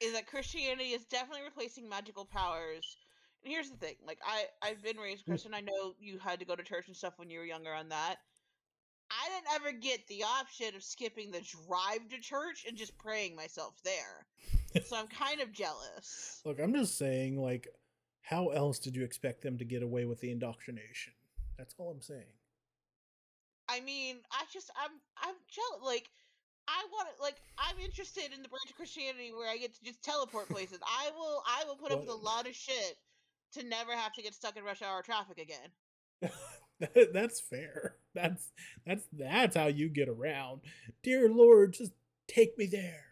[0.00, 2.96] is that Christianity is definitely replacing magical powers.
[3.44, 5.30] And here's the thing: like I, I've been raised mm.
[5.30, 5.54] Christian.
[5.54, 7.72] I know you had to go to church and stuff when you were younger.
[7.72, 8.16] On that,
[9.10, 13.36] I didn't ever get the option of skipping the drive to church and just praying
[13.36, 14.26] myself there.
[14.84, 16.40] so I'm kind of jealous.
[16.44, 17.68] Look, I'm just saying like
[18.22, 21.12] how else did you expect them to get away with the indoctrination?
[21.58, 22.32] That's all I'm saying.
[23.68, 25.84] I mean, I just I'm I'm jealous.
[25.84, 26.08] Like
[26.68, 29.84] I want to like I'm interested in the branch of Christianity where I get to
[29.84, 30.78] just teleport places.
[30.82, 32.96] I will I will put up with a lot of shit
[33.52, 36.30] to never have to get stuck in rush hour traffic again.
[37.12, 37.96] That's fair.
[38.14, 38.50] That's
[38.84, 40.62] that's that's how you get around.
[41.02, 41.92] Dear Lord, just
[42.26, 43.04] take me there.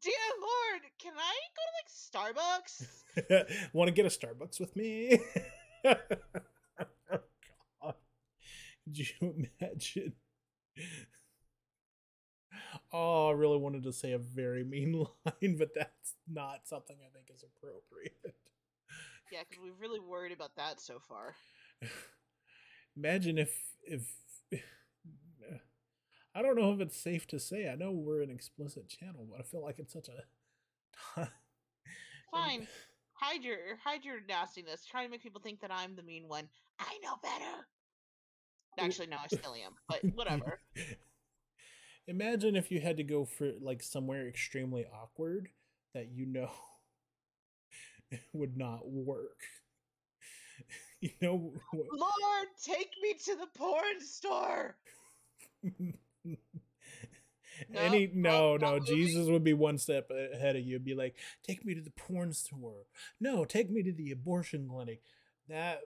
[0.00, 3.70] Dear Lord, can I go to like Starbucks?
[3.72, 5.18] Want to get a Starbucks with me?
[5.84, 5.94] oh,
[7.82, 7.94] God.
[8.84, 9.06] Could you
[9.60, 10.12] imagine?
[12.92, 17.10] Oh, I really wanted to say a very mean line, but that's not something I
[17.12, 18.34] think is appropriate.
[19.32, 21.34] Yeah, because we've really worried about that so far.
[22.96, 23.50] Imagine if
[23.82, 24.02] if
[26.34, 27.66] I don't know if it's safe to say.
[27.66, 31.22] I know we're an explicit channel, but I feel like it's such a
[32.30, 32.68] Fine,
[33.14, 34.84] hide your hide your nastiness.
[34.84, 36.46] Trying to make people think that I'm the mean one.
[36.78, 37.66] I know better.
[38.78, 39.72] Actually, no, I still am.
[39.88, 40.60] But whatever.
[42.06, 45.48] Imagine if you had to go for like somewhere extremely awkward
[45.94, 46.50] that you know
[48.32, 49.40] would not work.
[51.00, 51.52] You know?
[51.72, 54.76] Lord, take me to the porn store.
[57.68, 58.78] No, Any no, no.
[58.80, 60.78] Jesus would be one step ahead of you.
[60.78, 62.86] Be like, take me to the porn store.
[63.20, 65.02] No, take me to the abortion clinic.
[65.48, 65.82] That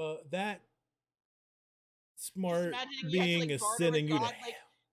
[0.00, 0.60] uh, that
[2.16, 4.34] smart imagining you to, being is sending you to like,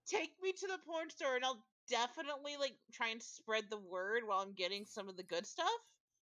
[0.06, 4.22] take me to the porn store and I'll definitely like try and spread the word
[4.26, 5.68] while I'm getting some of the good stuff.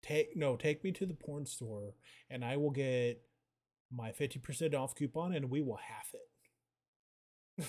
[0.03, 1.95] Take no, take me to the porn store
[2.29, 3.21] and I will get
[3.91, 7.65] my 50% off coupon and we will half it.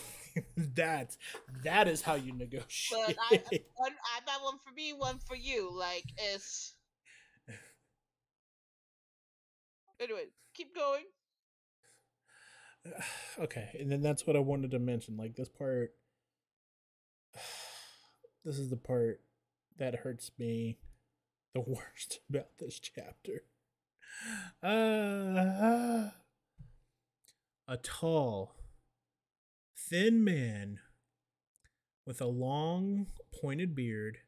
[0.56, 1.16] That's
[1.62, 3.16] that is how you negotiate.
[3.16, 5.70] but I- One, I buy one for me, one for you.
[5.76, 6.74] Like it's.
[10.00, 10.24] Anyway,
[10.54, 11.04] keep going.
[13.38, 15.16] okay, and then that's what I wanted to mention.
[15.16, 15.92] Like this part,
[18.44, 19.20] this is the part
[19.78, 20.78] that hurts me
[21.54, 23.44] the worst about this chapter.
[24.62, 26.10] Uh,
[27.66, 28.54] a tall,
[29.76, 30.80] thin man
[32.06, 33.06] with a long,
[33.40, 34.18] pointed beard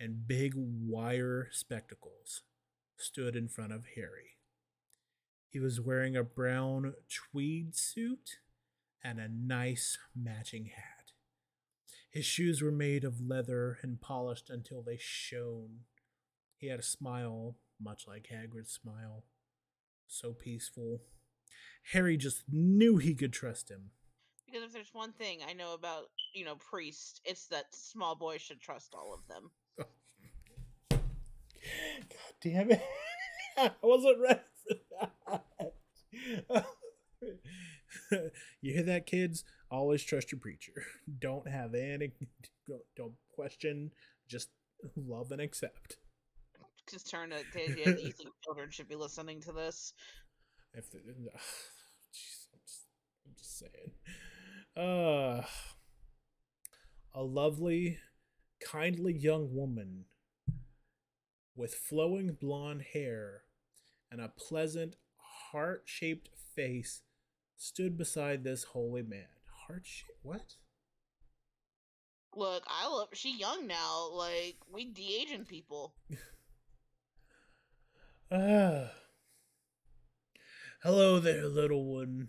[0.00, 2.42] and big wire spectacles
[2.96, 4.38] stood in front of Harry.
[5.50, 8.38] He was wearing a brown tweed suit
[9.02, 11.12] and a nice matching hat.
[12.10, 15.80] His shoes were made of leather and polished until they shone.
[16.58, 19.24] He had a smile, much like Hagrid's smile,
[20.08, 21.00] so peaceful.
[21.92, 23.90] Harry just knew he could trust him.
[24.44, 28.40] Because if there's one thing I know about, you know, priests, it's that small boys
[28.40, 29.50] should trust all of them.
[30.90, 32.82] God damn it.
[33.56, 34.76] I wasn't ready for
[36.50, 36.66] that.
[38.60, 39.44] you hear that, kids?
[39.70, 40.72] Always trust your preacher.
[41.20, 42.12] Don't have any,
[42.66, 43.92] don't, don't question,
[44.26, 44.48] just
[44.96, 45.98] love and accept.
[46.90, 47.44] Just turn it.
[47.52, 49.92] to the idea that You think children should be listening to this?
[50.74, 52.86] If the, jeez, I'm, just,
[53.26, 53.92] I'm just saying.
[54.76, 55.42] Uh,
[57.14, 57.98] a lovely,
[58.64, 60.04] kindly young woman
[61.56, 63.42] with flowing blonde hair
[64.10, 64.96] and a pleasant,
[65.50, 67.02] heart shaped face
[67.56, 69.26] stood beside this holy man.
[69.66, 70.12] Heart shaped?
[70.22, 70.54] What?
[72.34, 73.08] Look, I love.
[73.14, 74.10] She young now.
[74.12, 75.94] Like we de aging people.
[78.30, 78.90] Ah.
[80.82, 82.28] Hello there, little one.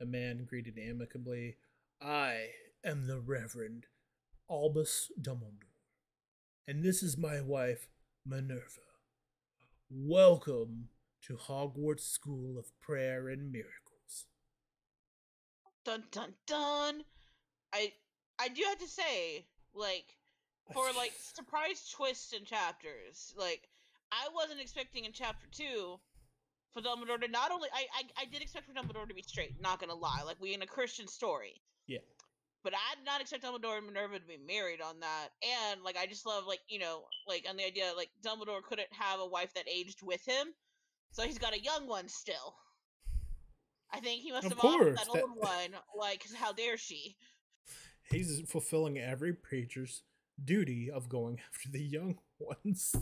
[0.00, 1.56] a man greeted amicably.
[2.02, 2.48] I
[2.84, 3.86] am the Reverend
[4.50, 5.70] Albus Dumbledore,
[6.66, 7.86] and this is my wife,
[8.26, 8.90] Minerva.
[9.88, 10.88] Welcome
[11.22, 14.26] to Hogwarts School of Prayer and Miracles.
[15.84, 17.04] Dun dun dun.
[17.72, 17.92] I
[18.40, 20.16] I do have to say, like,
[20.72, 23.69] for like surprise twists and chapters, like
[24.12, 25.98] I wasn't expecting in chapter two
[26.72, 29.60] for Dumbledore to not only I, I I did expect for Dumbledore to be straight,
[29.60, 31.60] not gonna lie, like we in a Christian story.
[31.86, 31.98] Yeah.
[32.62, 35.28] But I did not expect Dumbledore and Minerva to be married on that.
[35.70, 38.92] And like I just love like, you know, like on the idea like Dumbledore couldn't
[38.92, 40.48] have a wife that aged with him.
[41.12, 42.54] So he's got a young one still.
[43.92, 47.16] I think he must Of have course, that that- old one, Like, how dare she?
[48.10, 50.02] He's fulfilling every preacher's
[50.44, 52.94] duty of going after the young ones.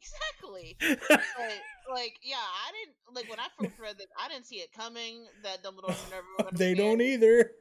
[0.00, 0.76] Exactly.
[0.80, 1.20] But,
[1.92, 4.06] like, yeah, I didn't like when I first read this.
[4.18, 7.52] I didn't see it coming that Dumbledore were gonna they don't either.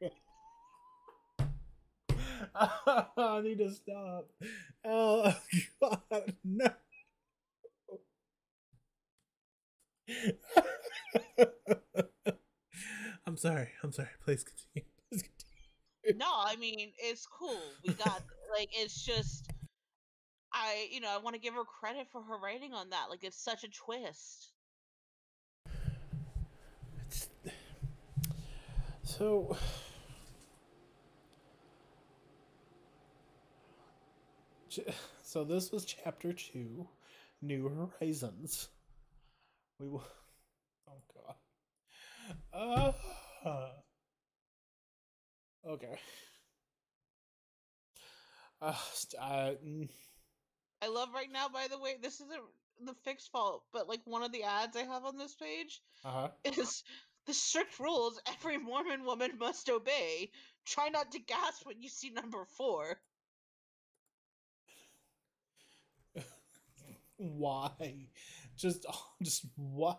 [2.54, 4.28] I need to stop.
[4.84, 5.34] Oh
[5.80, 6.68] God, no.
[13.26, 13.68] I'm sorry.
[13.82, 14.08] I'm sorry.
[14.24, 14.88] Please continue.
[15.10, 16.18] Please continue.
[16.18, 17.60] No, I mean it's cool.
[17.86, 18.22] We got
[18.56, 19.50] like it's just
[20.58, 23.10] I you know I want to give her credit for her writing on that.
[23.10, 24.52] Like it's such a twist.
[27.06, 27.28] It's...
[29.02, 29.56] So.
[35.22, 36.86] So this was chapter two,
[37.42, 38.68] New Horizons.
[39.78, 40.04] We will.
[40.88, 41.34] Oh God.
[42.52, 42.92] Uh,
[45.66, 45.98] okay.
[48.60, 48.74] Uh,
[49.20, 49.88] uh, mm,
[50.86, 51.48] I love right now.
[51.48, 52.40] By the way, this isn't
[52.84, 56.28] the fixed fault, but like one of the ads I have on this page uh-huh.
[56.44, 56.84] is
[57.26, 60.30] the strict rules every Mormon woman must obey.
[60.64, 63.00] Try not to gasp when you see number four.
[67.16, 68.06] Why?
[68.56, 68.86] Just,
[69.22, 69.96] just why?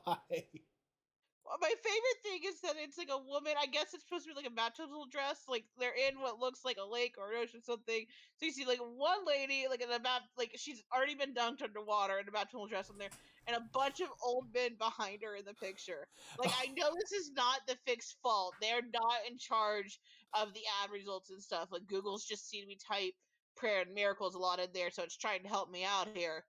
[1.47, 3.53] Well, My favorite thing is that it's like a woman.
[3.55, 5.47] I guess it's supposed to be like a baptismal dress.
[5.47, 8.05] Like they're in what looks like a lake or an ocean or something.
[8.35, 11.63] So you see like one lady like in a bap like she's already been dunked
[11.63, 13.15] underwater in a baptismal dress on there,
[13.47, 16.07] and a bunch of old men behind her in the picture.
[16.37, 16.59] Like oh.
[16.59, 18.53] I know this is not the fixed fault.
[18.61, 19.99] They're not in charge
[20.35, 21.69] of the ad results and stuff.
[21.71, 23.13] Like Google's just seen me type
[23.55, 26.43] prayer and miracles a lot in there, so it's trying to help me out here.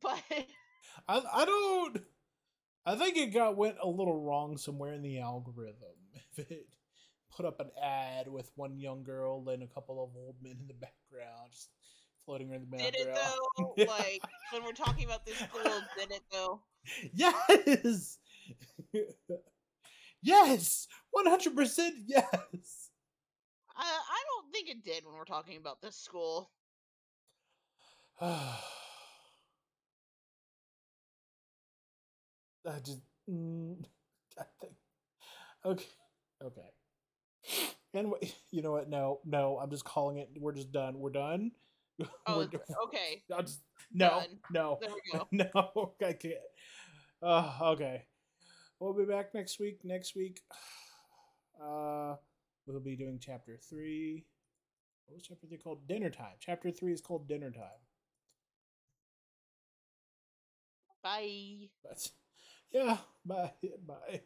[0.00, 0.22] But
[1.08, 1.98] I I don't.
[2.86, 5.76] I think it got went a little wrong somewhere in the algorithm.
[6.36, 6.66] If it
[7.36, 10.68] put up an ad with one young girl and a couple of old men in
[10.68, 11.70] the background, just
[12.24, 12.92] floating in the background.
[12.92, 13.74] did it though?
[13.76, 13.84] Yeah.
[13.88, 14.22] Like
[14.52, 16.62] when we're talking about this school, did it though?
[17.12, 18.18] Yes.
[20.22, 20.86] yes.
[21.10, 21.94] One hundred percent.
[22.06, 22.90] Yes.
[23.76, 26.50] I I don't think it did when we're talking about this school.
[32.66, 33.00] I just.
[33.28, 33.84] Mm,
[34.38, 34.74] I think.
[35.64, 35.84] Okay.
[36.44, 37.70] Okay.
[37.94, 38.12] And
[38.50, 38.88] you know what?
[38.88, 39.58] No, no.
[39.58, 40.30] I'm just calling it.
[40.38, 40.98] We're just done.
[40.98, 41.52] We're done.
[42.26, 42.44] Oh, We're
[42.86, 43.22] okay.
[43.36, 43.60] I just
[43.92, 44.38] no, Done.
[44.50, 45.28] no, There we go.
[45.32, 45.92] no.
[46.02, 46.34] I can't.
[47.22, 48.06] Uh, okay.
[48.78, 49.80] We'll be back next week.
[49.84, 50.40] Next week,
[51.62, 52.14] uh,
[52.66, 54.24] we'll be doing chapter three.
[55.06, 55.86] What was chapter three called?
[55.86, 56.36] Dinner time.
[56.40, 57.80] Chapter three is called dinner time.
[61.02, 61.68] Bye.
[61.82, 62.08] But
[62.72, 63.52] yeah, bye,
[63.86, 64.20] bye.